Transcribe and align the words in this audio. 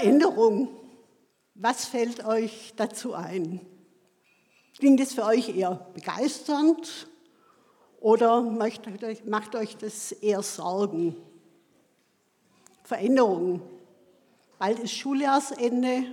Veränderung. 0.00 0.68
Was 1.56 1.84
fällt 1.84 2.24
euch 2.24 2.72
dazu 2.76 3.12
ein? 3.12 3.60
Klingt 4.78 4.98
es 4.98 5.12
für 5.12 5.26
euch 5.26 5.54
eher 5.54 5.74
begeisternd 5.92 7.06
oder 8.00 8.40
macht 8.40 9.54
euch 9.56 9.76
das 9.76 10.12
eher 10.12 10.40
Sorgen? 10.40 11.16
Veränderung. 12.82 13.60
Bald 14.58 14.78
ist 14.78 14.94
Schuljahrsende, 14.94 16.04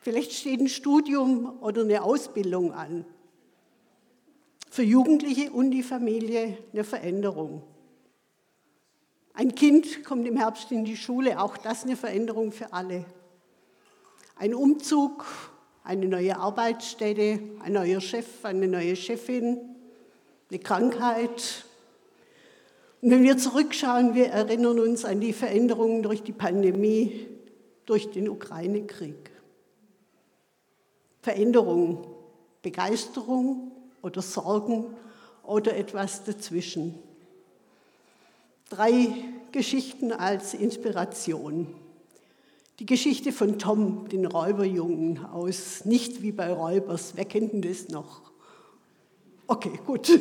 vielleicht 0.00 0.32
steht 0.32 0.58
ein 0.58 0.68
Studium 0.68 1.60
oder 1.60 1.82
eine 1.82 2.02
Ausbildung 2.02 2.72
an. 2.72 3.04
Für 4.70 4.82
Jugendliche 4.82 5.52
und 5.52 5.70
die 5.70 5.84
Familie 5.84 6.58
eine 6.72 6.82
Veränderung. 6.82 7.62
Ein 9.34 9.54
Kind 9.54 10.04
kommt 10.04 10.26
im 10.26 10.36
Herbst 10.36 10.72
in 10.72 10.84
die 10.84 10.96
Schule, 10.96 11.40
auch 11.40 11.56
das 11.56 11.84
eine 11.84 11.96
Veränderung 11.96 12.50
für 12.50 12.72
alle. 12.72 13.04
Ein 14.40 14.54
Umzug, 14.54 15.26
eine 15.84 16.08
neue 16.08 16.38
Arbeitsstätte, 16.38 17.40
ein 17.62 17.74
neuer 17.74 18.00
Chef, 18.00 18.42
eine 18.42 18.68
neue 18.68 18.96
Chefin, 18.96 19.58
eine 20.48 20.58
Krankheit. 20.58 21.66
Und 23.02 23.10
wenn 23.10 23.22
wir 23.22 23.36
zurückschauen, 23.36 24.14
wir 24.14 24.28
erinnern 24.28 24.80
uns 24.80 25.04
an 25.04 25.20
die 25.20 25.34
Veränderungen 25.34 26.02
durch 26.02 26.22
die 26.22 26.32
Pandemie, 26.32 27.28
durch 27.84 28.12
den 28.12 28.30
Ukraine-Krieg. 28.30 29.30
Veränderung, 31.20 32.06
Begeisterung 32.62 33.72
oder 34.00 34.22
Sorgen 34.22 34.86
oder 35.42 35.76
etwas 35.76 36.24
dazwischen. 36.24 36.98
Drei 38.70 39.06
Geschichten 39.52 40.12
als 40.12 40.54
Inspiration. 40.54 41.74
Die 42.80 42.86
Geschichte 42.86 43.30
von 43.30 43.58
Tom, 43.58 44.08
den 44.08 44.24
Räuberjungen 44.24 45.22
aus 45.26 45.84
Nicht 45.84 46.22
wie 46.22 46.32
bei 46.32 46.50
Räubers. 46.50 47.12
Wer 47.14 47.26
kennt 47.26 47.52
denn 47.52 47.60
das 47.60 47.90
noch? 47.90 48.22
Okay, 49.46 49.72
gut. 49.84 50.10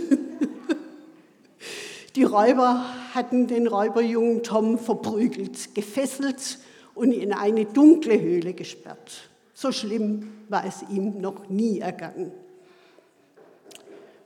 Die 2.18 2.24
Räuber 2.24 2.84
hatten 3.14 3.48
den 3.48 3.66
Räuberjungen 3.66 4.44
Tom 4.44 4.78
verprügelt, 4.78 5.74
gefesselt 5.74 6.60
und 6.96 7.14
in 7.14 7.32
eine 7.32 7.64
dunkle 7.64 8.20
Höhle 8.20 8.54
gesperrt. 8.54 9.30
So 9.54 9.72
schlimm 9.72 10.30
war 10.50 10.66
es 10.66 10.84
ihm 10.90 11.22
noch 11.22 11.48
nie 11.48 11.80
ergangen. 11.80 12.34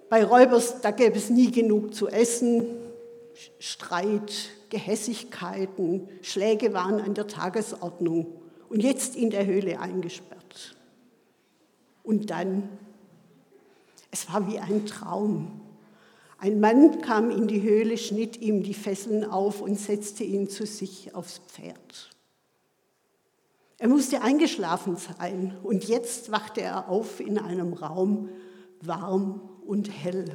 Bei 0.09 0.23
Räubers, 0.23 0.81
da 0.81 0.89
gäbe 0.89 1.19
es 1.19 1.29
nie 1.29 1.51
genug 1.51 1.93
zu 1.93 2.07
essen, 2.07 2.65
Streit, 3.59 4.51
Gehässigkeiten, 4.69 6.07
Schläge 6.21 6.73
waren 6.73 6.99
an 6.99 7.13
der 7.13 7.27
Tagesordnung 7.27 8.27
und 8.69 8.81
jetzt 8.81 9.15
in 9.15 9.29
der 9.29 9.45
Höhle 9.45 9.79
eingesperrt. 9.79 10.75
Und 12.03 12.29
dann, 12.29 12.69
es 14.11 14.31
war 14.31 14.47
wie 14.51 14.59
ein 14.59 14.85
Traum. 14.85 15.61
Ein 16.37 16.59
Mann 16.59 17.01
kam 17.01 17.31
in 17.31 17.47
die 17.47 17.61
Höhle, 17.61 17.97
schnitt 17.97 18.41
ihm 18.41 18.63
die 18.63 18.73
Fesseln 18.73 19.23
auf 19.23 19.61
und 19.61 19.79
setzte 19.79 20.23
ihn 20.23 20.49
zu 20.49 20.65
sich 20.65 21.15
aufs 21.15 21.39
Pferd. 21.47 22.09
Er 23.77 23.87
musste 23.87 24.21
eingeschlafen 24.21 24.97
sein 24.97 25.57
und 25.63 25.85
jetzt 25.85 26.31
wachte 26.31 26.61
er 26.61 26.89
auf 26.89 27.19
in 27.19 27.37
einem 27.37 27.73
Raum, 27.73 28.29
warm 28.81 29.41
und 29.65 29.89
hell. 29.89 30.25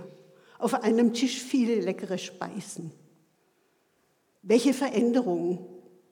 Auf 0.58 0.74
einem 0.74 1.14
Tisch 1.14 1.40
viele 1.40 1.80
leckere 1.80 2.18
Speisen. 2.18 2.92
Welche 4.42 4.74
Veränderung, 4.74 5.66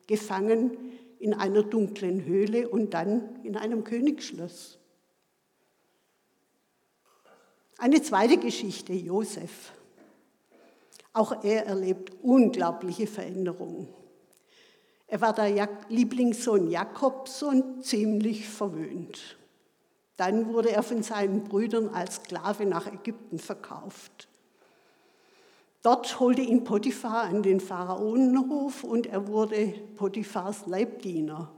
gefangen 0.06 0.76
in 1.18 1.34
einer 1.34 1.62
dunklen 1.62 2.24
Höhle 2.24 2.68
und 2.68 2.94
dann 2.94 3.42
in 3.42 3.56
einem 3.56 3.84
Königsschloss. 3.84 4.78
Eine 7.78 8.00
zweite 8.02 8.38
Geschichte, 8.38 8.92
Josef. 8.92 9.72
Auch 11.12 11.42
er 11.44 11.66
erlebt 11.66 12.12
unglaubliche 12.22 13.06
Veränderungen. 13.06 13.88
Er 15.08 15.20
war 15.20 15.32
der 15.32 15.68
Lieblingssohn 15.88 16.70
Jakobs 16.70 17.42
und 17.42 17.84
ziemlich 17.84 18.48
verwöhnt. 18.48 19.36
Dann 20.16 20.52
wurde 20.52 20.70
er 20.70 20.82
von 20.82 21.02
seinen 21.02 21.44
Brüdern 21.44 21.88
als 21.88 22.16
Sklave 22.16 22.66
nach 22.66 22.86
Ägypten 22.86 23.38
verkauft. 23.38 24.28
Dort 25.86 26.18
holte 26.18 26.42
ihn 26.42 26.64
Potiphar 26.64 27.22
an 27.22 27.44
den 27.44 27.60
Pharaonenhof 27.60 28.82
und 28.82 29.06
er 29.06 29.28
wurde 29.28 29.72
Potiphars 29.94 30.66
Leibdiener, 30.66 31.52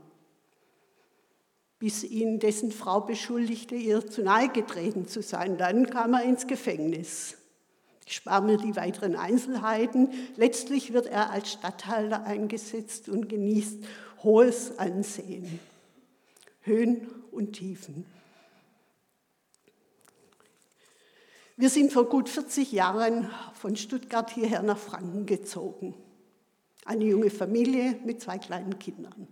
bis 1.79 2.03
ihn 2.03 2.37
dessen 2.37 2.71
Frau 2.71 3.01
beschuldigte, 3.01 3.73
ihr 3.73 4.05
zu 4.05 4.21
nahe 4.21 4.49
getreten 4.49 5.07
zu 5.07 5.23
sein. 5.23 5.57
Dann 5.57 5.89
kam 5.89 6.13
er 6.13 6.21
ins 6.21 6.45
Gefängnis. 6.45 7.37
Ich 8.05 8.17
spare 8.17 8.43
mir 8.43 8.57
die 8.57 8.75
weiteren 8.75 9.15
Einzelheiten. 9.15 10.09
Letztlich 10.35 10.93
wird 10.93 11.07
er 11.07 11.31
als 11.31 11.51
Statthalter 11.51 12.23
eingesetzt 12.23 13.09
und 13.09 13.29
genießt 13.29 13.83
hohes 14.21 14.77
Ansehen, 14.77 15.59
Höhen 16.61 17.09
und 17.31 17.53
Tiefen. 17.53 18.05
Wir 21.59 21.69
sind 21.69 21.91
vor 21.91 22.05
gut 22.05 22.29
40 22.29 22.71
Jahren 22.71 23.29
von 23.51 23.75
Stuttgart 23.75 24.31
hierher 24.31 24.61
nach 24.63 24.77
Franken 24.77 25.25
gezogen. 25.25 25.93
Eine 26.85 27.03
junge 27.03 27.29
Familie 27.29 27.99
mit 28.05 28.21
zwei 28.21 28.37
kleinen 28.37 28.79
Kindern. 28.79 29.27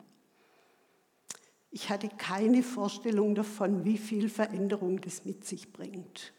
Ich 1.72 1.90
hatte 1.90 2.10
keine 2.10 2.64
Vorstellung 2.64 3.34
davon, 3.34 3.86
wie 3.86 3.98
viel 3.98 4.28
Veränderung 4.28 5.00
das 5.00 5.24
mit 5.24 5.46
sich 5.46 5.72
bringt. 5.72 6.34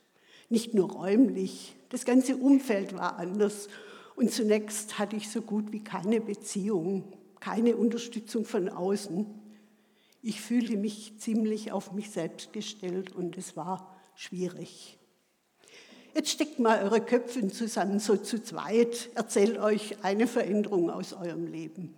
Nicht 0.50 0.74
nur 0.74 0.92
räumlich, 0.92 1.74
das 1.88 2.04
ganze 2.04 2.36
Umfeld 2.36 2.92
war 2.92 3.16
anders. 3.16 3.68
Und 4.14 4.30
zunächst 4.30 4.98
hatte 4.98 5.16
ich 5.16 5.30
so 5.30 5.40
gut 5.40 5.72
wie 5.72 5.82
keine 5.82 6.20
Beziehung, 6.20 7.14
keine 7.40 7.78
Unterstützung 7.78 8.44
von 8.44 8.68
außen. 8.68 9.24
Ich 10.20 10.42
fühlte 10.42 10.76
mich 10.76 11.18
ziemlich 11.18 11.72
auf 11.72 11.92
mich 11.92 12.10
selbst 12.10 12.52
gestellt 12.52 13.16
und 13.16 13.38
es 13.38 13.56
war 13.56 13.96
schwierig. 14.14 14.97
Jetzt 16.18 16.30
steckt 16.30 16.58
mal 16.58 16.82
eure 16.82 17.00
Köpfe 17.00 17.46
zusammen, 17.46 18.00
so 18.00 18.16
zu 18.16 18.42
zweit, 18.42 19.08
erzählt 19.14 19.56
euch 19.56 19.98
eine 20.02 20.26
Veränderung 20.26 20.90
aus 20.90 21.12
eurem 21.12 21.46
Leben. 21.46 21.94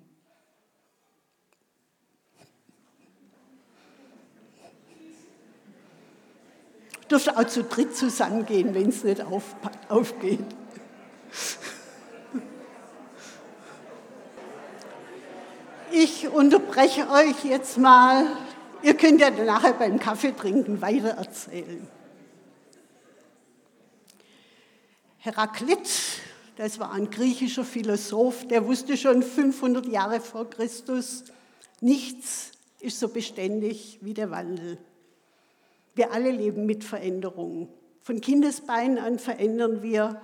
Dürft 7.10 7.34
auch 7.34 7.44
zu 7.44 7.64
dritt 7.64 7.96
zusammengehen, 7.96 8.74
wenn 8.74 8.90
es 8.90 9.04
nicht 9.04 9.22
auf, 9.22 9.56
aufgeht. 9.88 10.44
Ich 15.92 16.28
unterbreche 16.28 17.08
euch 17.08 17.42
jetzt 17.46 17.78
mal. 17.78 18.26
Ihr 18.82 18.92
könnt 18.92 19.22
ja 19.22 19.30
nachher 19.30 19.72
beim 19.72 19.98
Kaffee 19.98 20.32
trinken 20.32 20.82
weiter 20.82 21.16
Heraklit, 25.22 25.86
das 26.56 26.78
war 26.78 26.92
ein 26.92 27.10
griechischer 27.10 27.62
Philosoph, 27.64 28.48
der 28.48 28.66
wusste 28.66 28.96
schon 28.96 29.22
500 29.22 29.86
Jahre 29.86 30.18
vor 30.18 30.48
Christus, 30.48 31.24
nichts 31.82 32.52
ist 32.80 32.98
so 32.98 33.08
beständig 33.08 33.98
wie 34.00 34.14
der 34.14 34.30
Wandel. 34.30 34.78
Wir 35.94 36.12
alle 36.12 36.30
leben 36.30 36.64
mit 36.64 36.84
Veränderungen. 36.84 37.68
Von 38.00 38.22
Kindesbeinen 38.22 38.96
an 38.96 39.18
verändern 39.18 39.82
wir, 39.82 40.22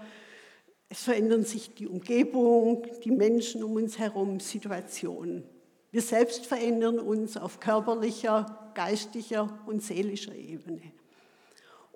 es 0.88 1.02
verändern 1.02 1.44
sich 1.44 1.74
die 1.74 1.88
Umgebung, 1.88 2.86
die 3.04 3.10
Menschen 3.10 3.62
um 3.62 3.74
uns 3.74 3.98
herum, 3.98 4.40
Situationen. 4.40 5.44
Wir 5.90 6.00
selbst 6.00 6.46
verändern 6.46 6.98
uns 6.98 7.36
auf 7.36 7.60
körperlicher, 7.60 8.72
geistiger 8.74 9.58
und 9.66 9.82
seelischer 9.82 10.34
Ebene. 10.34 10.80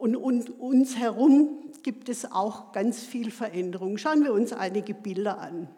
Und 0.00 0.17
um 0.17 0.41
uns 0.58 0.97
herum 0.97 1.58
gibt 1.82 2.08
es 2.08 2.32
auch 2.32 2.73
ganz 2.73 3.00
viel 3.00 3.31
Veränderung. 3.31 3.99
Schauen 3.99 4.25
wir 4.25 4.32
uns 4.32 4.55
einige 4.55 4.94
Bilder 4.94 5.38
an. 5.38 5.69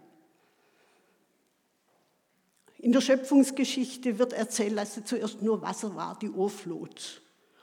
In 2.78 2.92
der 2.92 3.00
Schöpfungsgeschichte 3.00 4.20
wird 4.20 4.32
erzählt, 4.32 4.78
dass 4.78 5.04
zuerst 5.04 5.42
nur 5.42 5.60
Wasser 5.60 5.96
war, 5.96 6.16
die 6.20 6.30
Urflut. 6.30 7.20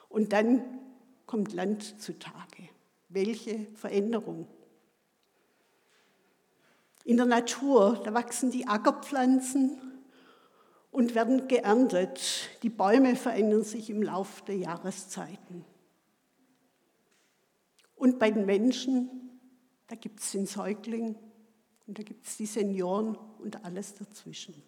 Und 0.10 0.34
dann 0.34 0.62
kommt 1.26 1.54
Land 1.54 2.02
zutage. 2.02 2.68
Welche 3.08 3.68
Veränderung. 3.76 4.46
In 7.06 7.16
der 7.16 7.26
Natur, 7.26 8.02
da 8.04 8.14
wachsen 8.14 8.52
die 8.52 8.68
Ackerpflanzen 8.68 9.80
und 10.92 11.16
werden 11.16 11.48
geerntet. 11.48 12.50
Die 12.64 12.70
Bäume 12.70 13.16
verändern 13.16 13.64
sich 13.64 13.90
im 13.90 14.04
Laufe 14.04 14.44
der 14.44 14.58
Jahreszeiten. 14.58 15.64
Und 18.00 18.18
bei 18.18 18.32
den 18.32 18.46
Menschen, 18.46 19.10
da 19.88 19.96
gibt 19.96 20.22
es 20.22 20.32
den 20.32 20.46
Säugling 20.46 21.18
und 21.86 22.00
da 22.00 22.04
gibt 22.04 22.26
es 22.26 22.38
die 22.38 22.46
Senioren 22.46 23.18
und 23.40 23.66
alles 23.66 23.94
dazwischen. 23.94 24.64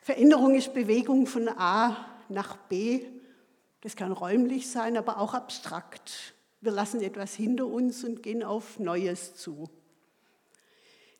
Veränderung 0.00 0.54
ist 0.54 0.72
Bewegung 0.72 1.26
von 1.26 1.46
A 1.50 2.06
nach 2.30 2.56
B. 2.56 3.04
Das 3.82 3.96
kann 3.96 4.12
räumlich 4.12 4.70
sein, 4.70 4.96
aber 4.96 5.18
auch 5.18 5.34
abstrakt. 5.34 6.34
Wir 6.62 6.72
lassen 6.72 7.02
etwas 7.02 7.34
hinter 7.34 7.66
uns 7.66 8.02
und 8.02 8.22
gehen 8.22 8.42
auf 8.42 8.78
Neues 8.78 9.34
zu. 9.34 9.68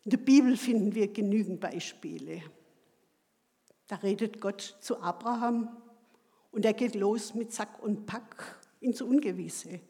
In 0.05 0.13
der 0.13 0.19
Bibel 0.19 0.57
finden 0.57 0.95
wir 0.95 1.13
genügend 1.13 1.61
Beispiele. 1.61 2.41
Da 3.87 3.97
redet 3.97 4.41
Gott 4.41 4.79
zu 4.81 5.03
Abraham 5.03 5.77
und 6.53 6.65
er 6.65 6.73
geht 6.73 6.95
los 6.95 7.35
mit 7.35 7.53
Sack 7.53 7.83
und 7.83 8.07
Pack 8.07 8.59
ins 8.81 9.03
Ungewisse, 9.03 9.81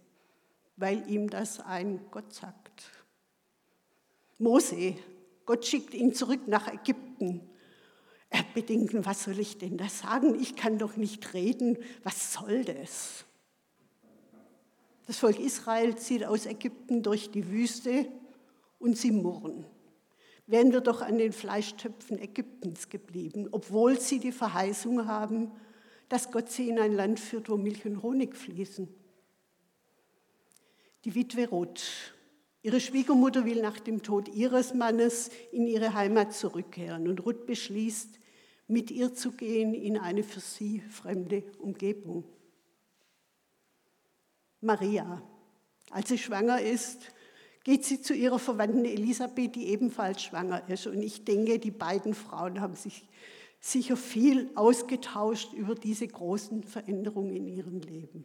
weil 0.77 1.09
ihm 1.11 1.29
das 1.31 1.61
ein 1.61 2.01
Gott 2.11 2.33
sagt. 2.33 2.91
Mose, 4.39 4.95
Gott 5.45 5.67
schickt 5.67 5.95
ihn 5.95 6.15
zurück 6.15 6.47
nach 6.47 6.73
Ägypten. 6.73 7.41
Er 8.31 8.45
bedenkt, 8.55 8.95
was 9.07 9.25
soll 9.25 9.39
ich 9.39 9.59
denn 9.59 9.79
da 9.79 9.89
sagen? 9.89 10.39
Ich 10.41 10.55
kann 10.55 10.79
doch 10.79 10.97
nicht 10.97 11.33
reden. 11.35 11.79
Was 12.03 12.33
soll 12.35 12.65
das? 12.65 13.25
Das 15.07 15.19
Volk 15.19 15.41
Israel 15.41 15.97
zieht 15.97 16.25
aus 16.25 16.45
Ägypten 16.45 17.03
durch 17.03 17.31
die 17.31 17.49
Wüste 17.51 18.07
und 18.79 18.99
sie 18.99 19.11
murren. 19.11 19.65
Wären 20.47 20.73
wir 20.73 20.83
doch 20.83 21.01
an 21.01 21.19
den 21.19 21.33
Fleischtöpfen 21.33 22.19
Ägyptens 22.19 22.91
geblieben, 22.91 23.49
obwohl 23.51 23.99
sie 23.99 24.19
die 24.19 24.33
Verheißung 24.33 25.07
haben, 25.07 25.51
dass 26.09 26.31
Gott 26.31 26.51
sie 26.51 26.69
in 26.69 26.79
ein 26.79 26.93
Land 26.93 27.21
führt, 27.21 27.49
wo 27.49 27.57
Milch 27.57 27.85
und 27.85 28.03
Honig 28.03 28.37
fließen. 28.37 28.89
Die 31.05 31.15
Witwe 31.15 31.49
Ruth. 31.49 32.15
Ihre 32.63 32.81
Schwiegermutter 32.81 33.45
will 33.45 33.63
nach 33.63 33.79
dem 33.79 34.03
Tod 34.03 34.29
ihres 34.29 34.75
Mannes 34.75 35.31
in 35.53 35.67
ihre 35.67 35.95
Heimat 35.95 36.35
zurückkehren 36.35 37.09
und 37.09 37.25
Ruth 37.25 37.47
beschließt, 37.47 38.19
mit 38.67 38.91
ihr 38.91 39.15
zu 39.15 39.33
gehen 39.33 39.75
in 39.75 39.97
eine 39.97 40.23
für 40.23 40.41
sie 40.41 40.81
fremde 40.81 41.45
Umgebung. 41.59 42.25
Maria. 44.61 45.23
Als 45.91 46.09
sie 46.09 46.19
schwanger 46.19 46.61
ist, 46.61 47.01
geht 47.65 47.85
sie 47.85 48.03
zu 48.03 48.13
ihrer 48.15 48.39
Verwandten 48.39 48.85
Elisabeth, 48.85 49.55
die 49.55 49.69
ebenfalls 49.69 50.23
schwanger 50.23 50.69
ist. 50.69 50.87
Und 50.87 51.01
ich 51.01 51.25
denke, 51.25 51.59
die 51.59 51.71
beiden 51.71 52.15
Frauen 52.15 52.61
haben 52.61 52.75
sich 52.75 53.09
sicher 53.61 53.97
viel 53.97 54.51
ausgetauscht 54.55 55.53
über 55.53 55.75
diese 55.75 56.07
großen 56.07 56.65
Veränderungen 56.65 57.35
in 57.35 57.49
ihrem 57.49 57.81
Leben. 57.81 58.25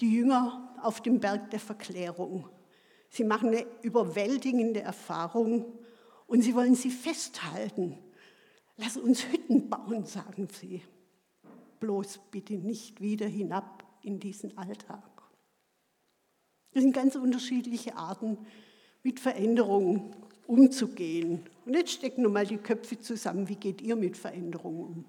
Die 0.00 0.12
Jünger 0.12 0.76
auf 0.82 1.00
dem 1.00 1.20
Berg 1.20 1.50
der 1.50 1.60
Verklärung. 1.60 2.48
Sie 3.08 3.24
machen 3.24 3.48
eine 3.48 3.66
überwältigende 3.82 4.80
Erfahrung 4.80 5.78
und 6.26 6.42
sie 6.42 6.54
wollen 6.54 6.74
sie 6.74 6.90
festhalten. 6.90 7.98
Lass 8.76 8.96
uns 8.96 9.26
Hütten 9.32 9.70
bauen, 9.70 10.04
sagen 10.04 10.48
sie 10.52 10.82
bloß 11.80 12.20
bitte 12.30 12.54
nicht 12.54 13.00
wieder 13.00 13.26
hinab 13.26 13.84
in 14.02 14.18
diesen 14.18 14.56
Alltag. 14.56 15.02
Das 16.72 16.82
sind 16.82 16.92
ganz 16.92 17.16
unterschiedliche 17.16 17.96
Arten, 17.96 18.38
mit 19.02 19.20
Veränderungen 19.20 20.16
umzugehen. 20.46 21.44
Und 21.64 21.74
jetzt 21.74 21.92
stecken 21.92 22.22
wir 22.22 22.28
mal 22.28 22.46
die 22.46 22.58
Köpfe 22.58 22.98
zusammen. 23.00 23.48
Wie 23.48 23.56
geht 23.56 23.80
ihr 23.82 23.96
mit 23.96 24.16
Veränderungen 24.16 24.80
um? 24.80 25.04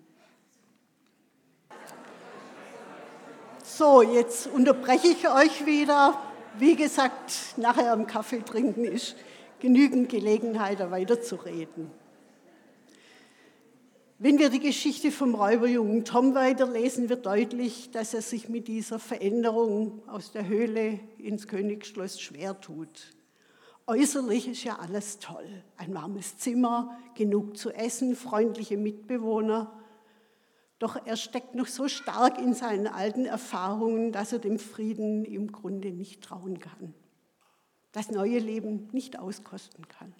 So, 3.63 4.01
jetzt 4.01 4.47
unterbreche 4.47 5.09
ich 5.09 5.29
euch 5.29 5.65
wieder. 5.65 6.19
Wie 6.57 6.75
gesagt, 6.75 7.57
nachher 7.57 7.93
am 7.93 8.07
Kaffee 8.07 8.41
trinken 8.41 8.85
ist 8.85 9.15
genügend 9.59 10.09
Gelegenheit, 10.09 10.79
da 10.79 10.89
weiterzureden. 10.89 11.91
Wenn 14.19 14.39
wir 14.39 14.49
die 14.49 14.59
Geschichte 14.59 15.11
vom 15.11 15.35
Räuberjungen 15.35 16.03
Tom 16.03 16.33
weiterlesen, 16.33 17.07
wird 17.09 17.27
deutlich, 17.27 17.91
dass 17.91 18.15
er 18.15 18.23
sich 18.23 18.49
mit 18.49 18.67
dieser 18.67 18.97
Veränderung 18.97 20.01
aus 20.07 20.31
der 20.31 20.47
Höhle 20.47 20.99
ins 21.19 21.47
Königsschloss 21.47 22.19
schwer 22.19 22.59
tut. 22.59 23.11
Äußerlich 23.89 24.49
ist 24.49 24.65
ja 24.65 24.79
alles 24.79 25.19
toll. 25.19 25.63
Ein 25.77 25.93
warmes 25.93 26.37
Zimmer, 26.37 26.99
genug 27.15 27.55
zu 27.55 27.71
essen, 27.71 28.17
freundliche 28.17 28.75
Mitbewohner. 28.75 29.81
Doch 30.77 30.97
er 31.05 31.15
steckt 31.15 31.55
noch 31.55 31.67
so 31.67 31.87
stark 31.87 32.37
in 32.37 32.53
seinen 32.53 32.87
alten 32.87 33.25
Erfahrungen, 33.25 34.11
dass 34.11 34.33
er 34.33 34.39
dem 34.39 34.59
Frieden 34.59 35.23
im 35.23 35.53
Grunde 35.53 35.91
nicht 35.91 36.21
trauen 36.21 36.59
kann. 36.59 36.93
Das 37.93 38.11
neue 38.11 38.39
Leben 38.39 38.89
nicht 38.91 39.17
auskosten 39.17 39.87
kann. 39.87 40.13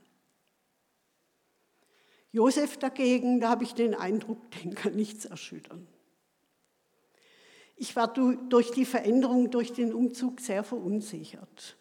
Josef 2.32 2.78
dagegen, 2.78 3.42
da 3.42 3.50
habe 3.50 3.66
ich 3.66 3.74
den 3.74 3.94
Eindruck, 3.94 4.50
den 4.64 4.76
kann 4.76 4.96
nichts 4.96 5.26
erschüttern. 5.26 5.88
Ich 7.76 7.96
war 7.98 8.14
durch 8.14 8.72
die 8.72 8.86
Veränderung, 8.86 9.52
durch 9.52 9.74
den 9.74 9.94
Umzug 9.94 10.40
sehr 10.40 10.64
verunsichert. 10.64 11.78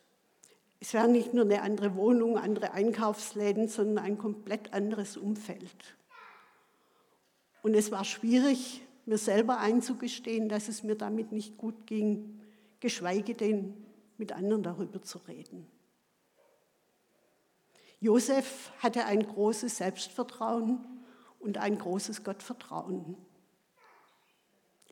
Es 0.81 0.95
war 0.95 1.07
nicht 1.07 1.33
nur 1.33 1.45
eine 1.45 1.63
andere 1.63 1.95
Wohnung, 1.97 2.39
andere 2.39 2.73
Einkaufsläden, 2.73 3.69
sondern 3.69 4.05
ein 4.05 4.19
komplett 4.19 4.73
anderes 4.73 5.17
Umfeld. 5.17 5.97
Und 7.63 7.75
es 7.75 7.91
war 7.91 8.05
schwierig, 8.05 8.83
mir 9.07 9.19
selber 9.19 9.59
einzugestehen, 9.59 10.49
dass 10.49 10.69
es 10.69 10.83
mir 10.83 10.97
damit 10.97 11.33
nicht 11.33 11.57
gut 11.57 11.87
ging, 11.87 12.41
geschweige 12.81 13.35
denn 13.35 13.75
mit 14.19 14.33
anderen 14.33 14.63
darüber 14.63 15.03
zu 15.03 15.19
reden. 15.19 15.67
Josef 18.01 18.71
hatte 18.79 19.07
ein 19.07 19.27
großes 19.27 19.79
Selbstvertrauen 19.79 20.85
und 21.39 21.59
ein 21.59 21.79
großes 21.79 22.25
Gottvertrauen. 22.25 23.17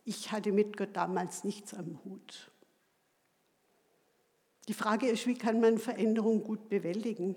Ich 0.04 0.32
hatte 0.32 0.52
mit 0.52 0.76
Gott 0.76 0.90
damals 0.94 1.44
nichts 1.44 1.75
am 1.75 1.98
Hut. 2.04 2.50
Die 4.69 4.75
Frage 4.75 5.06
ist, 5.08 5.26
wie 5.26 5.34
kann 5.34 5.61
man 5.61 5.78
Veränderung 5.78 6.43
gut 6.43 6.69
bewältigen? 6.69 7.37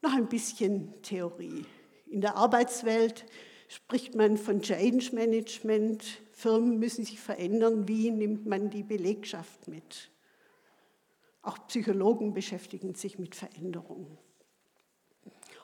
Noch 0.00 0.14
ein 0.14 0.28
bisschen 0.28 1.02
Theorie. 1.02 1.64
In 2.06 2.20
der 2.20 2.36
Arbeitswelt 2.36 3.26
spricht 3.68 4.14
man 4.14 4.38
von 4.38 4.62
Change 4.62 5.14
Management. 5.14 6.04
Firmen 6.32 6.78
müssen 6.78 7.04
sich 7.04 7.20
verändern. 7.20 7.88
Wie 7.88 8.10
nimmt 8.10 8.46
man 8.46 8.70
die 8.70 8.82
Belegschaft 8.82 9.68
mit? 9.68 10.10
Auch 11.42 11.66
Psychologen 11.66 12.32
beschäftigen 12.32 12.94
sich 12.94 13.18
mit 13.18 13.34
Veränderungen. 13.34 14.18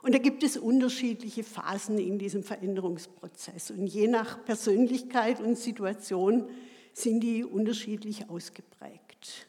Und 0.02 0.14
da 0.14 0.18
gibt 0.18 0.42
es 0.42 0.58
unterschiedliche 0.58 1.44
Phasen 1.44 1.98
in 1.98 2.18
diesem 2.18 2.42
Veränderungsprozess. 2.42 3.70
Und 3.70 3.86
je 3.86 4.06
nach 4.06 4.44
Persönlichkeit 4.44 5.40
und 5.40 5.56
Situation 5.56 6.50
sind 6.92 7.20
die 7.20 7.42
unterschiedlich 7.42 8.28
ausgeprägt. 8.28 9.46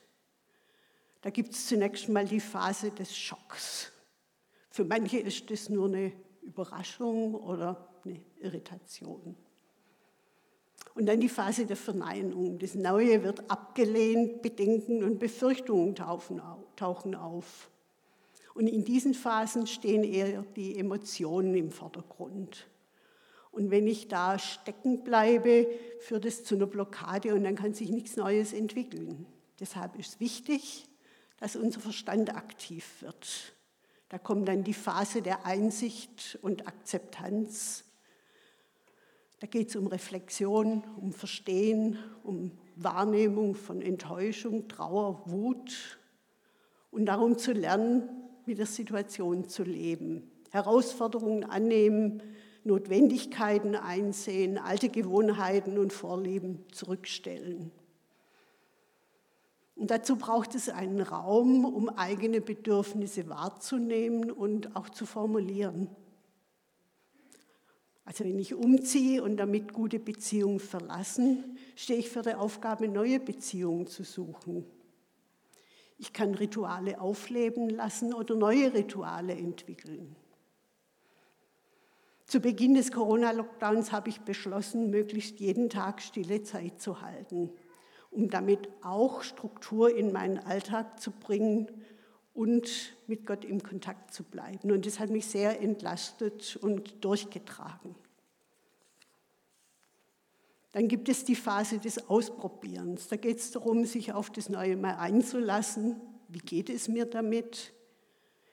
Da 1.26 1.32
gibt 1.32 1.54
es 1.54 1.66
zunächst 1.66 2.08
mal 2.08 2.26
die 2.26 2.40
Phase 2.40 2.92
des 2.92 3.18
Schocks. 3.18 3.92
Für 4.70 4.86
manche 4.86 5.18
ist 5.18 5.50
das 5.50 5.70
nur 5.70 5.88
eine 5.88 6.12
Überraschung 6.44 7.34
oder 7.34 7.90
eine 8.06 8.22
Irritation. 8.42 9.36
Und 10.94 11.08
dann 11.08 11.20
die 11.20 11.28
Phase 11.28 11.66
der 11.66 11.78
Verneinung. 11.78 12.60
Das 12.60 12.76
Neue 12.76 13.24
wird 13.24 13.50
abgelehnt, 13.50 14.44
Bedenken 14.44 15.04
und 15.04 15.18
Befürchtungen 15.18 15.96
tauchen 15.96 17.16
auf. 17.16 17.72
Und 18.54 18.68
in 18.68 18.86
diesen 18.86 19.16
Phasen 19.16 19.66
stehen 19.66 20.04
eher 20.04 20.44
die 20.56 20.78
Emotionen 20.78 21.56
im 21.56 21.72
Vordergrund. 21.72 22.68
Und 23.52 23.72
wenn 23.72 23.88
ich 23.88 24.10
da 24.10 24.38
stecken 24.38 25.04
bleibe, 25.04 25.66
führt 26.02 26.26
es 26.26 26.44
zu 26.44 26.54
einer 26.54 26.68
Blockade 26.68 27.34
und 27.34 27.46
dann 27.46 27.56
kann 27.56 27.74
sich 27.74 27.90
nichts 27.90 28.16
Neues 28.16 28.54
entwickeln. 28.54 29.26
Deshalb 29.60 29.98
ist 29.98 30.20
wichtig, 30.20 30.88
dass 31.38 31.56
unser 31.56 31.80
Verstand 31.80 32.36
aktiv 32.36 33.02
wird. 33.02 33.54
Da 34.10 34.18
kommt 34.18 34.48
dann 34.48 34.64
die 34.64 34.74
Phase 34.74 35.22
der 35.22 35.46
Einsicht 35.46 36.38
und 36.42 36.68
Akzeptanz 36.68 37.86
da 39.46 39.48
geht 39.48 39.70
es 39.70 39.76
um 39.76 39.88
Reflexion, 39.88 40.84
um 41.00 41.12
Verstehen, 41.12 42.00
um 42.24 42.52
Wahrnehmung 42.78 43.56
von 43.56 43.82
Enttäuschung, 43.82 44.68
Trauer, 44.68 45.22
Wut 45.26 46.00
und 46.90 47.06
darum 47.06 47.38
zu 47.38 47.52
lernen, 47.52 48.10
mit 48.46 48.58
der 48.58 48.66
Situation 48.66 49.48
zu 49.50 49.64
leben. 49.64 50.32
Herausforderungen 50.52 51.44
annehmen, 51.44 52.24
Notwendigkeiten 52.64 53.76
einsehen, 53.76 54.58
alte 54.58 54.90
Gewohnheiten 54.90 55.78
und 55.78 55.92
Vorlieben 55.92 56.64
zurückstellen. 56.72 57.72
Und 59.76 59.92
dazu 59.92 60.16
braucht 60.16 60.56
es 60.56 60.70
einen 60.70 61.02
Raum, 61.02 61.66
um 61.66 61.90
eigene 61.90 62.40
Bedürfnisse 62.40 63.28
wahrzunehmen 63.28 64.32
und 64.32 64.76
auch 64.76 64.90
zu 64.90 65.06
formulieren. 65.06 65.90
Also 68.06 68.24
wenn 68.24 68.40
ich 68.40 68.54
umziehe 68.54 69.22
und 69.22 69.38
damit 69.38 69.74
gute 69.74 70.00
Beziehungen 70.00 70.60
verlassen, 70.60 71.58
stehe 71.76 72.00
ich 72.00 72.10
für 72.10 72.22
die 72.22 72.36
Aufgabe, 72.36 72.88
neue 72.88 73.20
Beziehungen 73.20 73.88
zu 73.88 74.04
suchen. 74.04 74.66
Ich 75.98 76.14
kann 76.14 76.36
Rituale 76.36 77.02
aufleben 77.02 77.70
lassen 77.70 78.14
oder 78.14 78.36
neue 78.36 78.74
Rituale 78.74 79.34
entwickeln. 79.34 80.16
Zu 82.26 82.40
Beginn 82.40 82.74
des 82.74 82.92
Corona-Lockdowns 82.92 83.92
habe 83.92 84.10
ich 84.10 84.22
beschlossen, 84.22 84.90
möglichst 84.90 85.40
jeden 85.40 85.70
Tag 85.70 86.02
stille 86.02 86.44
Zeit 86.44 86.82
zu 86.82 87.02
halten, 87.02 87.52
um 88.16 88.30
damit 88.30 88.70
auch 88.82 89.22
Struktur 89.24 89.96
in 89.96 90.12
meinen 90.12 90.40
Alltag 90.40 91.00
zu 91.00 91.12
bringen 91.12 91.70
und 92.34 92.96
mit 93.08 93.26
Gott 93.26 93.46
im 93.46 93.64
Kontakt 93.64 94.14
zu 94.14 94.24
bleiben. 94.24 94.72
Und 94.72 94.86
das 94.86 95.00
hat 95.00 95.10
mich 95.10 95.26
sehr 95.26 95.62
entlastet 95.62 96.58
und 96.58 97.04
durchgetragen. 97.04 97.96
Dann 100.74 100.90
gibt 100.90 101.08
es 101.08 101.24
die 101.24 101.36
Phase 101.36 101.80
des 101.80 102.10
Ausprobierens. 102.10 103.08
Da 103.08 103.16
geht 103.16 103.38
es 103.38 103.52
darum, 103.52 103.86
sich 103.86 104.12
auf 104.12 104.30
das 104.30 104.50
Neue 104.50 104.76
mal 104.76 104.96
einzulassen. 104.96 106.02
Wie 106.28 106.40
geht 106.40 106.70
es 106.70 106.90
mir 106.90 107.06
damit? 107.06 107.72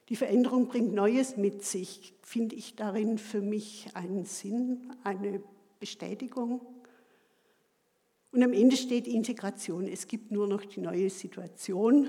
Die 0.08 0.14
Veränderung 0.14 0.68
bringt 0.68 0.94
Neues 0.94 1.36
mit 1.36 1.64
sich. 1.64 2.14
Finde 2.22 2.54
ich 2.54 2.76
darin 2.76 3.18
für 3.18 3.40
mich 3.40 3.88
einen 3.94 4.24
Sinn, 4.24 4.92
eine 5.02 5.42
Bestätigung? 5.80 6.60
Und 8.32 8.42
am 8.42 8.54
Ende 8.54 8.76
steht 8.76 9.06
Integration. 9.06 9.86
Es 9.86 10.08
gibt 10.08 10.30
nur 10.30 10.48
noch 10.48 10.64
die 10.64 10.80
neue 10.80 11.10
Situation 11.10 12.08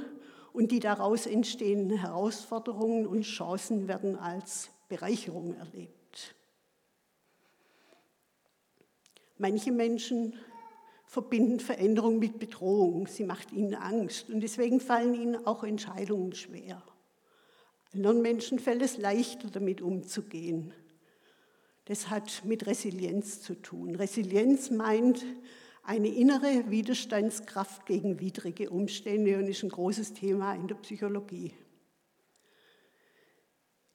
und 0.54 0.72
die 0.72 0.80
daraus 0.80 1.26
entstehenden 1.26 1.98
Herausforderungen 1.98 3.06
und 3.06 3.24
Chancen 3.24 3.88
werden 3.88 4.18
als 4.18 4.70
Bereicherung 4.88 5.56
erlebt. 5.56 6.36
Manche 9.38 9.72
Menschen 9.74 10.36
verbinden 11.06 11.60
Veränderung 11.60 12.20
mit 12.20 12.40
Bedrohung. 12.40 13.08
Sie 13.08 13.26
macht 13.26 13.52
ihnen 13.52 13.76
Angst 13.76 14.30
und 14.30 14.40
deswegen 14.40 14.80
fallen 14.80 15.16
ihnen 15.16 15.46
auch 15.46 15.64
Entscheidungen 15.64 16.34
schwer. 16.34 16.82
Anderen 17.94 18.22
Menschen 18.22 18.60
fällt 18.60 18.82
es 18.82 18.98
leichter, 18.98 19.50
damit 19.50 19.82
umzugehen. 19.82 20.74
Das 21.86 22.10
hat 22.10 22.44
mit 22.46 22.66
Resilienz 22.66 23.42
zu 23.42 23.56
tun. 23.56 23.96
Resilienz 23.96 24.72
meint, 24.72 25.26
eine 25.84 26.08
innere 26.08 26.72
Widerstandskraft 26.72 27.86
gegen 27.86 28.20
widrige 28.20 28.70
Umstände 28.70 29.38
und 29.38 29.48
ist 29.48 29.64
ein 29.64 29.70
großes 29.70 30.14
Thema 30.14 30.56
in 30.56 30.68
der 30.68 30.76
Psychologie. 30.76 31.54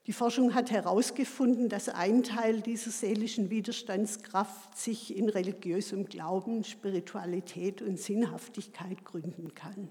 Die 0.05 0.13
Forschung 0.13 0.55
hat 0.55 0.71
herausgefunden, 0.71 1.67
dass 1.67 1.89
ein 1.89 2.23
Teil 2.23 2.61
dieser 2.61 2.91
seelischen 2.91 3.49
Widerstandskraft 3.49 4.77
sich 4.77 5.15
in 5.15 5.29
religiösem 5.29 6.05
Glauben, 6.05 6.63
Spiritualität 6.63 7.81
und 7.81 7.99
Sinnhaftigkeit 7.99 9.03
gründen 9.03 9.53
kann. 9.53 9.89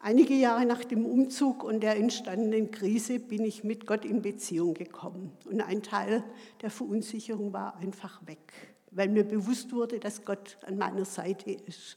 Einige 0.00 0.34
Jahre 0.34 0.64
nach 0.64 0.84
dem 0.84 1.04
Umzug 1.04 1.64
und 1.64 1.80
der 1.80 1.96
entstandenen 1.96 2.70
Krise 2.70 3.18
bin 3.18 3.44
ich 3.44 3.64
mit 3.64 3.86
Gott 3.86 4.04
in 4.04 4.22
Beziehung 4.22 4.74
gekommen 4.74 5.32
und 5.44 5.60
ein 5.60 5.82
Teil 5.82 6.22
der 6.62 6.70
Verunsicherung 6.70 7.52
war 7.52 7.76
einfach 7.76 8.24
weg 8.26 8.76
weil 8.90 9.08
mir 9.08 9.24
bewusst 9.24 9.72
wurde, 9.72 9.98
dass 10.00 10.24
Gott 10.24 10.58
an 10.66 10.78
meiner 10.78 11.04
Seite 11.04 11.50
ist. 11.50 11.96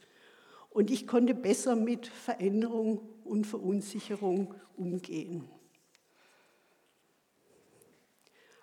Und 0.69 0.89
ich 0.89 1.07
konnte 1.07 1.33
besser 1.33 1.75
mit 1.75 2.07
Veränderung 2.07 3.01
und 3.23 3.45
Verunsicherung 3.45 4.55
umgehen. 4.75 5.49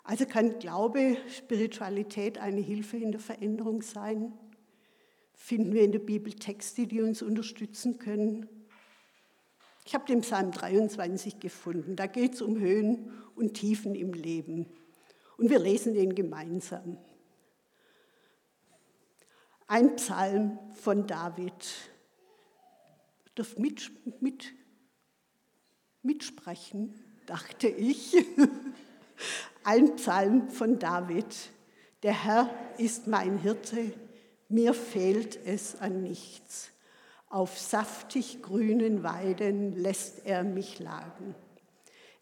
Also 0.04 0.24
kann 0.24 0.58
Glaube, 0.58 1.18
Spiritualität 1.28 2.38
eine 2.38 2.62
Hilfe 2.62 2.96
in 2.96 3.12
der 3.12 3.20
Veränderung 3.20 3.82
sein? 3.82 4.32
Finden 5.34 5.74
wir 5.74 5.82
in 5.82 5.92
der 5.92 5.98
Bibel 5.98 6.32
Texte, 6.32 6.86
die 6.86 7.02
uns 7.02 7.20
unterstützen 7.20 7.98
können? 7.98 8.48
Ich 9.84 9.94
habe 9.94 10.06
den 10.06 10.22
Psalm 10.22 10.50
23 10.50 11.40
gefunden. 11.40 11.94
Da 11.94 12.06
geht 12.06 12.34
es 12.34 12.42
um 12.42 12.58
Höhen 12.58 13.10
und 13.36 13.54
Tiefen 13.54 13.94
im 13.94 14.12
Leben. 14.12 14.66
Und 15.36 15.50
wir 15.50 15.58
lesen 15.58 15.94
den 15.94 16.14
gemeinsam. 16.14 16.98
Ein 19.70 19.96
Psalm 19.96 20.58
von 20.82 21.06
David. 21.06 21.52
Dürft 23.36 23.58
mit, 23.58 23.90
mit, 24.22 24.46
mitsprechen, 26.02 26.94
dachte 27.26 27.68
ich. 27.68 28.16
Ein 29.64 29.96
Psalm 29.96 30.48
von 30.48 30.78
David. 30.78 31.50
Der 32.02 32.14
Herr 32.14 32.48
ist 32.78 33.08
mein 33.08 33.36
Hirte, 33.36 33.92
mir 34.48 34.72
fehlt 34.72 35.38
es 35.44 35.78
an 35.78 36.02
nichts. 36.02 36.70
Auf 37.28 37.58
saftig 37.58 38.40
grünen 38.40 39.02
Weiden 39.02 39.76
lässt 39.76 40.24
er 40.24 40.44
mich 40.44 40.78
lagen. 40.78 41.34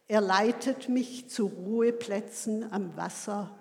Er 0.08 0.20
leitet 0.20 0.88
mich 0.88 1.28
zu 1.28 1.46
Ruheplätzen 1.46 2.72
am 2.72 2.96
Wasser, 2.96 3.56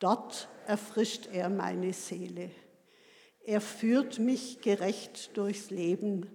dort 0.00 0.50
erfrischt 0.66 1.30
er 1.32 1.48
meine 1.48 1.94
Seele. 1.94 2.50
Er 3.44 3.60
führt 3.60 4.18
mich 4.18 4.60
gerecht 4.60 5.36
durchs 5.36 5.70
Leben, 5.70 6.26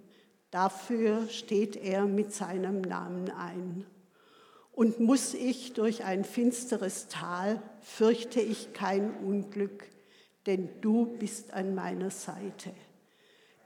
dafür 0.50 1.26
steht 1.28 1.76
er 1.76 2.04
mit 2.04 2.32
seinem 2.34 2.82
Namen 2.82 3.30
ein. 3.30 3.86
Und 4.72 5.00
muss 5.00 5.34
ich 5.34 5.72
durch 5.72 6.04
ein 6.04 6.22
finsteres 6.22 7.08
Tal, 7.08 7.62
fürchte 7.80 8.40
ich 8.40 8.74
kein 8.74 9.10
Unglück, 9.24 9.88
denn 10.46 10.68
du 10.80 11.06
bist 11.18 11.52
an 11.52 11.74
meiner 11.74 12.10
Seite. 12.10 12.72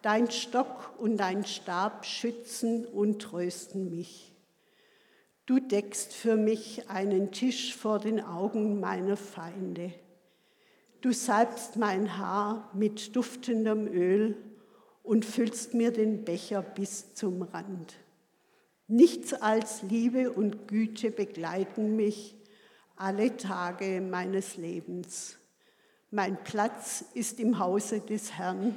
Dein 0.02 0.30
Stock 0.30 0.94
und 0.98 1.16
dein 1.16 1.44
Stab 1.44 2.06
schützen 2.06 2.86
und 2.86 3.20
trösten 3.20 3.90
mich. 3.90 4.32
Du 5.46 5.58
deckst 5.58 6.12
für 6.12 6.36
mich 6.36 6.88
einen 6.88 7.32
Tisch 7.32 7.74
vor 7.74 7.98
den 7.98 8.20
Augen 8.20 8.80
meiner 8.80 9.16
Feinde. 9.16 9.92
Du 11.02 11.12
salbst 11.12 11.74
mein 11.74 12.16
Haar 12.16 12.70
mit 12.74 13.16
duftendem 13.16 13.88
Öl 13.88 14.36
und 15.02 15.24
füllst 15.24 15.74
mir 15.74 15.90
den 15.90 16.24
Becher 16.24 16.62
bis 16.62 17.12
zum 17.14 17.42
Rand. 17.42 17.96
Nichts 18.86 19.34
als 19.34 19.82
Liebe 19.82 20.30
und 20.30 20.68
Güte 20.68 21.10
begleiten 21.10 21.96
mich 21.96 22.36
alle 22.94 23.36
Tage 23.36 24.00
meines 24.00 24.56
Lebens. 24.56 25.38
Mein 26.12 26.40
Platz 26.44 27.04
ist 27.14 27.40
im 27.40 27.58
Hause 27.58 27.98
des 27.98 28.34
Herrn, 28.34 28.76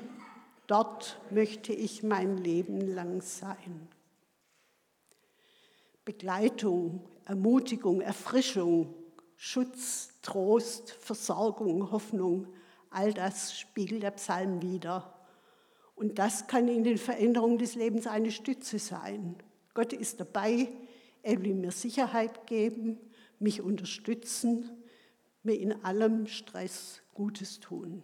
dort 0.66 1.22
möchte 1.30 1.74
ich 1.74 2.02
mein 2.02 2.38
Leben 2.38 2.82
lang 2.82 3.22
sein. 3.22 3.88
Begleitung, 6.06 7.08
Ermutigung, 7.26 8.02
Erfrischung, 8.02 8.96
Schutz, 9.38 10.10
Trost, 10.22 10.92
Versorgung, 10.92 11.92
Hoffnung, 11.92 12.48
all 12.90 13.14
das 13.14 13.58
spiegelt 13.60 14.04
der 14.04 14.12
Psalm 14.12 14.62
wider. 14.62 15.14
Und 15.96 16.20
das 16.20 16.48
kann 16.48 16.68
in 16.68 16.84
den 16.84 16.98
Veränderungen 16.98 17.58
des 17.58 17.76
Lebens 17.76 18.08
eine 18.08 18.32
Stütze 18.32 18.80
sein. 18.80 19.36
Gott 19.74 19.94
ist 19.94 20.20
dabei, 20.20 20.70
er 21.24 21.44
will 21.44 21.54
mir 21.54 21.72
Sicherheit 21.72 22.48
geben, 22.48 22.98
mich 23.40 23.62
unterstützen, 23.62 24.70
mir 25.44 25.60
in 25.60 25.84
allem 25.84 26.28
Stress 26.28 27.02
Gutes 27.14 27.60
tun. 27.60 28.04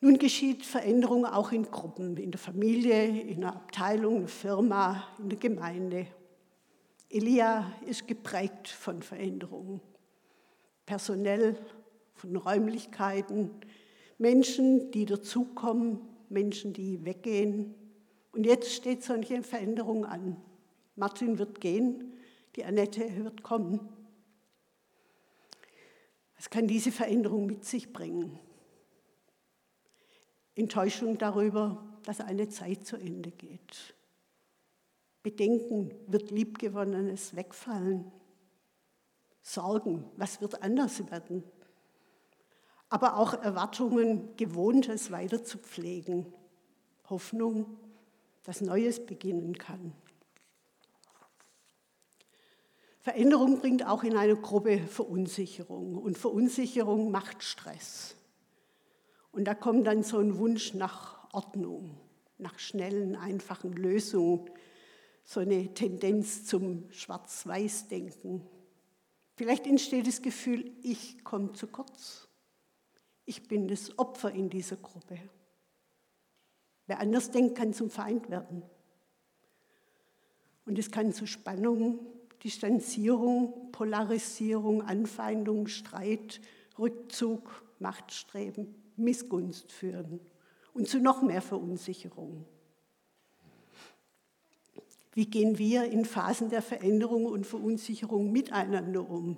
Nun 0.00 0.18
geschieht 0.18 0.66
Veränderung 0.66 1.26
auch 1.26 1.52
in 1.52 1.70
Gruppen, 1.70 2.16
in 2.16 2.32
der 2.32 2.40
Familie, 2.40 3.04
in 3.06 3.42
der 3.42 3.54
Abteilung, 3.54 4.14
in 4.14 4.20
der 4.22 4.28
Firma, 4.28 5.08
in 5.18 5.28
der 5.28 5.38
Gemeinde 5.38 6.08
Elia 7.12 7.70
ist 7.86 8.08
geprägt 8.08 8.68
von 8.68 9.02
Veränderungen, 9.02 9.82
personell, 10.86 11.58
von 12.14 12.34
Räumlichkeiten, 12.36 13.50
Menschen, 14.16 14.90
die 14.92 15.04
dazukommen, 15.04 16.00
Menschen, 16.30 16.72
die 16.72 17.04
weggehen. 17.04 17.74
Und 18.32 18.46
jetzt 18.46 18.72
steht 18.72 19.02
solche 19.02 19.42
Veränderung 19.42 20.06
an. 20.06 20.40
Martin 20.96 21.38
wird 21.38 21.60
gehen, 21.60 22.14
die 22.56 22.64
Annette 22.64 23.24
wird 23.24 23.42
kommen. 23.42 23.80
Was 26.36 26.48
kann 26.48 26.66
diese 26.66 26.92
Veränderung 26.92 27.46
mit 27.46 27.64
sich 27.64 27.92
bringen? 27.92 28.38
Enttäuschung 30.54 31.18
darüber, 31.18 31.84
dass 32.04 32.20
eine 32.20 32.48
Zeit 32.48 32.86
zu 32.86 32.96
Ende 32.96 33.30
geht. 33.30 33.94
Bedenken, 35.22 35.94
wird 36.06 36.30
Liebgewonnenes 36.30 37.36
wegfallen? 37.36 38.10
Sorgen, 39.42 40.04
was 40.16 40.40
wird 40.40 40.62
anders 40.62 41.10
werden? 41.10 41.44
Aber 42.88 43.16
auch 43.16 43.34
Erwartungen, 43.34 44.36
Gewohntes 44.36 45.10
weiter 45.10 45.44
zu 45.44 45.58
pflegen. 45.58 46.32
Hoffnung, 47.08 47.78
dass 48.44 48.60
Neues 48.60 49.04
beginnen 49.04 49.56
kann. 49.56 49.92
Veränderung 53.00 53.58
bringt 53.58 53.84
auch 53.86 54.04
in 54.04 54.16
eine 54.16 54.36
Gruppe 54.36 54.78
Verunsicherung 54.78 55.98
und 55.98 56.16
Verunsicherung 56.16 57.10
macht 57.10 57.42
Stress. 57.42 58.14
Und 59.32 59.44
da 59.44 59.54
kommt 59.54 59.86
dann 59.86 60.04
so 60.04 60.18
ein 60.18 60.38
Wunsch 60.38 60.74
nach 60.74 61.32
Ordnung, 61.32 61.98
nach 62.38 62.58
schnellen, 62.58 63.16
einfachen 63.16 63.72
Lösungen, 63.72 64.50
so 65.24 65.40
eine 65.40 65.72
Tendenz 65.74 66.44
zum 66.44 66.90
Schwarz-Weiß-Denken. 66.90 68.46
Vielleicht 69.34 69.66
entsteht 69.66 70.06
das 70.06 70.22
Gefühl, 70.22 70.72
ich 70.82 71.24
komme 71.24 71.52
zu 71.52 71.66
kurz. 71.66 72.28
Ich 73.24 73.48
bin 73.48 73.68
das 73.68 73.98
Opfer 73.98 74.32
in 74.32 74.50
dieser 74.50 74.76
Gruppe. 74.76 75.18
Wer 76.86 77.00
anders 77.00 77.30
denkt, 77.30 77.56
kann 77.56 77.72
zum 77.72 77.88
Feind 77.88 78.28
werden. 78.30 78.62
Und 80.64 80.78
es 80.78 80.90
kann 80.90 81.12
zu 81.12 81.26
Spannung, 81.26 82.00
Distanzierung, 82.44 83.70
Polarisierung, 83.72 84.82
Anfeindung, 84.82 85.68
Streit, 85.68 86.40
Rückzug, 86.78 87.64
Machtstreben, 87.78 88.74
Missgunst 88.96 89.72
führen 89.72 90.20
und 90.74 90.88
zu 90.88 90.98
noch 90.98 91.22
mehr 91.22 91.42
Verunsicherung. 91.42 92.44
Wie 95.14 95.26
gehen 95.26 95.58
wir 95.58 95.84
in 95.84 96.04
Phasen 96.04 96.48
der 96.48 96.62
Veränderung 96.62 97.26
und 97.26 97.46
Verunsicherung 97.46 98.32
miteinander 98.32 99.08
um? 99.08 99.36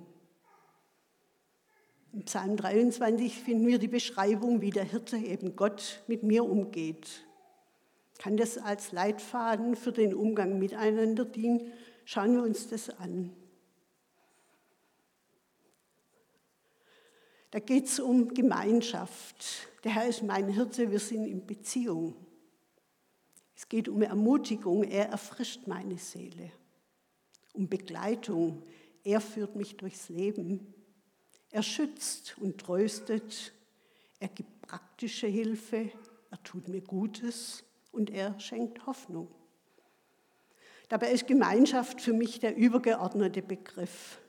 Im 2.13 2.23
Psalm 2.23 2.55
23 2.55 3.37
finden 3.37 3.67
wir 3.67 3.77
die 3.77 3.89
Beschreibung, 3.89 4.61
wie 4.61 4.69
der 4.69 4.85
Hirte 4.85 5.17
eben 5.17 5.57
Gott 5.57 6.01
mit 6.07 6.23
mir 6.23 6.45
umgeht. 6.45 7.25
Kann 8.17 8.37
das 8.37 8.57
als 8.57 8.93
Leitfaden 8.93 9.75
für 9.75 9.91
den 9.91 10.13
Umgang 10.13 10.57
miteinander 10.57 11.25
dienen? 11.25 11.73
Schauen 12.05 12.35
wir 12.35 12.43
uns 12.43 12.69
das 12.69 12.89
an. 12.89 13.35
Da 17.51 17.59
geht 17.59 17.85
es 17.85 17.99
um 17.99 18.33
Gemeinschaft. 18.33 19.69
Der 19.83 19.95
Herr 19.95 20.07
ist 20.07 20.23
mein 20.23 20.47
Hirte, 20.47 20.91
wir 20.91 20.99
sind 20.99 21.25
in 21.25 21.45
Beziehung. 21.45 22.15
Es 23.55 23.69
geht 23.69 23.87
um 23.87 24.01
Ermutigung, 24.01 24.83
er 24.83 25.09
erfrischt 25.09 25.67
meine 25.67 25.97
Seele. 25.97 26.51
Um 27.53 27.69
Begleitung, 27.69 28.63
er 29.03 29.21
führt 29.21 29.55
mich 29.55 29.77
durchs 29.77 30.09
Leben. 30.09 30.73
Er 31.51 31.63
schützt 31.63 32.37
und 32.39 32.57
tröstet, 32.57 33.53
er 34.19 34.27
gibt 34.27 34.61
praktische 34.61 35.27
Hilfe, 35.27 35.89
er 36.31 36.43
tut 36.43 36.67
mir 36.67 36.81
Gutes 36.81 37.63
und 37.91 38.09
er 38.09 38.37
schenkt 38.39 38.85
Hoffnung. 38.87 39.29
Dabei 40.89 41.11
ist 41.11 41.27
Gemeinschaft 41.27 42.01
für 42.01 42.13
mich 42.13 42.39
der 42.39 42.57
übergeordnete 42.57 43.41
Begriff. 43.41 44.19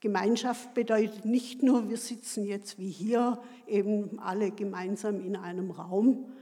Gemeinschaft 0.00 0.74
bedeutet 0.74 1.24
nicht 1.24 1.62
nur, 1.62 1.88
wir 1.88 1.96
sitzen 1.96 2.44
jetzt 2.44 2.78
wie 2.78 2.90
hier 2.90 3.40
eben 3.66 4.18
alle 4.18 4.50
gemeinsam 4.50 5.24
in 5.24 5.36
einem 5.36 5.70
Raum. 5.70 6.32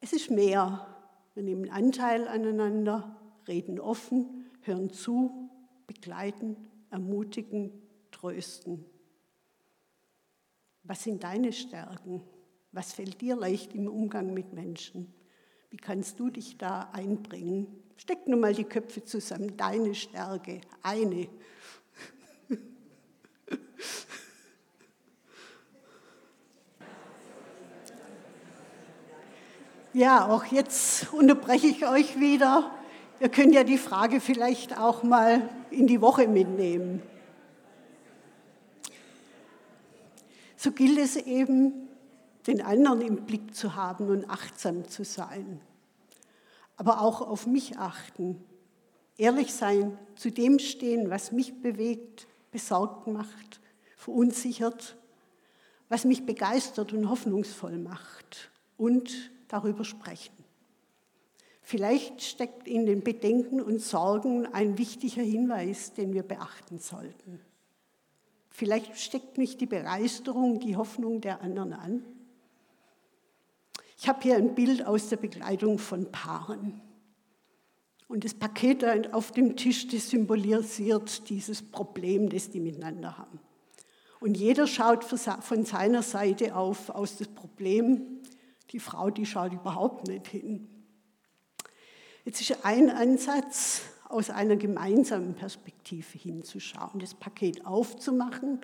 Es 0.00 0.12
ist 0.12 0.30
mehr. 0.30 0.97
Wir 1.38 1.44
nehmen 1.44 1.70
Anteil 1.70 2.26
aneinander, 2.26 3.16
reden 3.46 3.78
offen, 3.78 4.50
hören 4.62 4.90
zu, 4.90 5.48
begleiten, 5.86 6.56
ermutigen, 6.90 7.70
trösten. 8.10 8.84
Was 10.82 11.04
sind 11.04 11.22
deine 11.22 11.52
Stärken? 11.52 12.24
Was 12.72 12.92
fällt 12.92 13.20
dir 13.20 13.36
leicht 13.36 13.72
im 13.72 13.86
Umgang 13.86 14.34
mit 14.34 14.52
Menschen? 14.52 15.14
Wie 15.70 15.76
kannst 15.76 16.18
du 16.18 16.28
dich 16.28 16.58
da 16.58 16.90
einbringen? 16.92 17.68
Steck 17.98 18.26
nur 18.26 18.40
mal 18.40 18.52
die 18.52 18.64
Köpfe 18.64 19.04
zusammen. 19.04 19.56
Deine 19.56 19.94
Stärke, 19.94 20.60
eine. 20.82 21.28
Ja, 29.98 30.28
auch 30.28 30.44
jetzt 30.44 31.12
unterbreche 31.12 31.66
ich 31.66 31.84
euch 31.84 32.20
wieder. 32.20 32.70
Ihr 33.18 33.28
könnt 33.30 33.52
ja 33.52 33.64
die 33.64 33.78
Frage 33.78 34.20
vielleicht 34.20 34.78
auch 34.78 35.02
mal 35.02 35.48
in 35.72 35.88
die 35.88 36.00
Woche 36.00 36.28
mitnehmen. 36.28 37.02
So 40.56 40.70
gilt 40.70 40.98
es 40.98 41.16
eben, 41.16 41.88
den 42.46 42.62
anderen 42.62 43.00
im 43.00 43.16
Blick 43.26 43.56
zu 43.56 43.74
haben 43.74 44.08
und 44.08 44.30
achtsam 44.30 44.88
zu 44.88 45.04
sein. 45.04 45.60
Aber 46.76 47.00
auch 47.00 47.20
auf 47.20 47.48
mich 47.48 47.76
achten, 47.76 48.40
ehrlich 49.16 49.52
sein, 49.52 49.98
zu 50.14 50.30
dem 50.30 50.60
stehen, 50.60 51.10
was 51.10 51.32
mich 51.32 51.60
bewegt, 51.60 52.28
besorgt 52.52 53.08
macht, 53.08 53.58
verunsichert, 53.96 54.96
was 55.88 56.04
mich 56.04 56.24
begeistert 56.24 56.92
und 56.92 57.10
hoffnungsvoll 57.10 57.78
macht 57.78 58.52
und 58.76 59.32
darüber 59.48 59.84
sprechen. 59.84 60.34
Vielleicht 61.62 62.22
steckt 62.22 62.66
in 62.66 62.86
den 62.86 63.02
Bedenken 63.02 63.60
und 63.60 63.80
Sorgen 63.80 64.46
ein 64.46 64.78
wichtiger 64.78 65.22
Hinweis, 65.22 65.92
den 65.92 66.14
wir 66.14 66.22
beachten 66.22 66.78
sollten. 66.78 67.40
Vielleicht 68.48 68.98
steckt 68.98 69.36
mich 69.36 69.56
die 69.56 69.66
Begeisterung, 69.66 70.60
die 70.60 70.76
Hoffnung 70.76 71.20
der 71.20 71.42
anderen 71.42 71.72
an. 71.74 72.02
Ich 73.98 74.08
habe 74.08 74.22
hier 74.22 74.36
ein 74.36 74.54
Bild 74.54 74.86
aus 74.86 75.10
der 75.10 75.16
Begleitung 75.16 75.78
von 75.78 76.10
Paaren. 76.10 76.80
Und 78.08 78.24
das 78.24 78.32
Paket 78.32 79.12
auf 79.12 79.32
dem 79.32 79.54
Tisch, 79.54 79.88
das 79.88 80.08
symbolisiert 80.08 81.28
dieses 81.28 81.62
Problem, 81.62 82.30
das 82.30 82.48
die 82.48 82.60
miteinander 82.60 83.18
haben. 83.18 83.38
Und 84.20 84.36
jeder 84.36 84.66
schaut 84.66 85.04
von 85.04 85.64
seiner 85.64 86.02
Seite 86.02 86.56
auf, 86.56 86.90
aus 86.90 87.18
das 87.18 87.28
Problem. 87.28 88.17
Die 88.70 88.80
Frau, 88.80 89.10
die 89.10 89.26
schaut 89.26 89.52
überhaupt 89.52 90.08
nicht 90.08 90.26
hin. 90.26 90.68
Jetzt 92.24 92.40
ist 92.40 92.64
ein 92.64 92.90
Ansatz, 92.90 93.82
aus 94.08 94.30
einer 94.30 94.56
gemeinsamen 94.56 95.34
Perspektive 95.34 96.18
hinzuschauen, 96.18 96.98
das 96.98 97.14
Paket 97.14 97.66
aufzumachen 97.66 98.60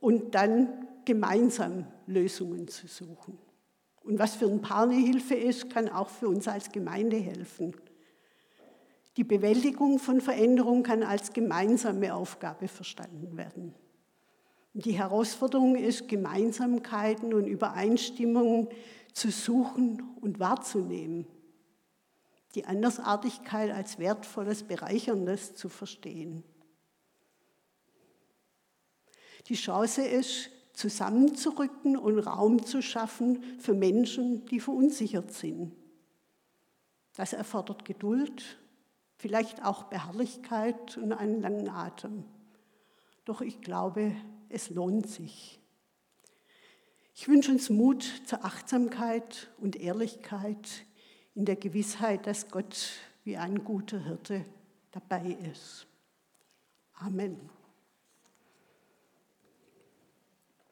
und 0.00 0.34
dann 0.34 0.88
gemeinsam 1.04 1.86
Lösungen 2.06 2.68
zu 2.68 2.86
suchen. 2.86 3.38
Und 4.02 4.18
was 4.18 4.34
für 4.34 4.46
ein 4.46 4.62
Paar 4.62 4.84
eine 4.84 4.94
Hilfe 4.94 5.34
ist, 5.34 5.70
kann 5.70 5.88
auch 5.88 6.08
für 6.08 6.28
uns 6.28 6.48
als 6.48 6.72
Gemeinde 6.72 7.16
helfen. 7.16 7.76
Die 9.16 9.24
Bewältigung 9.24 9.98
von 9.98 10.20
Veränderung 10.20 10.82
kann 10.82 11.02
als 11.02 11.32
gemeinsame 11.32 12.14
Aufgabe 12.14 12.66
verstanden 12.66 13.36
werden. 13.36 13.74
Die 14.74 14.92
Herausforderung 14.92 15.76
ist, 15.76 16.08
Gemeinsamkeiten 16.08 17.34
und 17.34 17.46
Übereinstimmungen 17.46 18.68
zu 19.12 19.30
suchen 19.30 20.02
und 20.20 20.40
wahrzunehmen. 20.40 21.26
Die 22.54 22.64
Andersartigkeit 22.64 23.70
als 23.70 23.98
wertvolles, 23.98 24.62
bereicherndes 24.62 25.54
zu 25.54 25.68
verstehen. 25.68 26.42
Die 29.48 29.54
Chance 29.54 30.02
ist, 30.02 30.50
zusammenzurücken 30.72 31.96
und 31.96 32.18
Raum 32.18 32.64
zu 32.64 32.80
schaffen 32.80 33.42
für 33.58 33.74
Menschen, 33.74 34.46
die 34.46 34.60
verunsichert 34.60 35.32
sind. 35.32 35.72
Das 37.14 37.34
erfordert 37.34 37.84
Geduld, 37.84 38.58
vielleicht 39.16 39.64
auch 39.64 39.84
Beharrlichkeit 39.84 40.96
und 40.96 41.12
einen 41.12 41.42
langen 41.42 41.68
Atem. 41.68 42.24
Doch 43.24 43.42
ich 43.42 43.60
glaube, 43.60 44.16
es 44.52 44.70
lohnt 44.70 45.08
sich. 45.08 45.58
Ich 47.14 47.28
wünsche 47.28 47.50
uns 47.50 47.70
Mut 47.70 48.04
zur 48.26 48.44
Achtsamkeit 48.44 49.50
und 49.58 49.76
Ehrlichkeit 49.76 50.84
in 51.34 51.44
der 51.44 51.56
Gewissheit, 51.56 52.26
dass 52.26 52.48
Gott 52.48 52.92
wie 53.24 53.36
ein 53.36 53.64
guter 53.64 54.02
Hirte 54.02 54.44
dabei 54.90 55.36
ist. 55.50 55.86
Amen. 56.94 57.50